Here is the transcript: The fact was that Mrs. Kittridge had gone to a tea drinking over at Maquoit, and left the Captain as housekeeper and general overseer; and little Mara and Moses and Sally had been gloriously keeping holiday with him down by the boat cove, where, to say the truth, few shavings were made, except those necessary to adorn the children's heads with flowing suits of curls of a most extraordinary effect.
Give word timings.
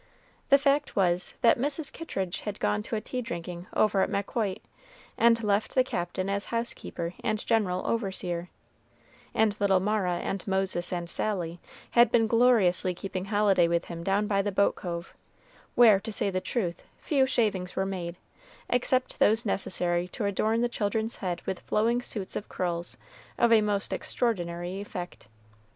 The 0.49 0.57
fact 0.57 0.95
was 0.95 1.35
that 1.43 1.59
Mrs. 1.59 1.93
Kittridge 1.93 2.39
had 2.39 2.59
gone 2.59 2.81
to 2.81 2.95
a 2.95 3.01
tea 3.01 3.21
drinking 3.21 3.67
over 3.75 4.01
at 4.01 4.09
Maquoit, 4.09 4.57
and 5.15 5.43
left 5.43 5.75
the 5.75 5.83
Captain 5.83 6.27
as 6.27 6.45
housekeeper 6.45 7.13
and 7.23 7.45
general 7.45 7.85
overseer; 7.85 8.49
and 9.35 9.55
little 9.59 9.79
Mara 9.79 10.13
and 10.15 10.43
Moses 10.47 10.91
and 10.91 11.07
Sally 11.07 11.59
had 11.91 12.11
been 12.11 12.25
gloriously 12.25 12.95
keeping 12.95 13.25
holiday 13.25 13.67
with 13.67 13.85
him 13.85 14.03
down 14.03 14.25
by 14.25 14.41
the 14.41 14.51
boat 14.51 14.73
cove, 14.73 15.13
where, 15.75 15.99
to 15.99 16.11
say 16.11 16.31
the 16.31 16.41
truth, 16.41 16.83
few 16.97 17.27
shavings 17.27 17.75
were 17.75 17.85
made, 17.85 18.17
except 18.71 19.19
those 19.19 19.45
necessary 19.45 20.07
to 20.07 20.25
adorn 20.25 20.61
the 20.61 20.67
children's 20.67 21.17
heads 21.17 21.45
with 21.45 21.59
flowing 21.59 22.01
suits 22.01 22.35
of 22.35 22.49
curls 22.49 22.97
of 23.37 23.53
a 23.53 23.61
most 23.61 23.93
extraordinary 23.93 24.81
effect. 24.81 25.27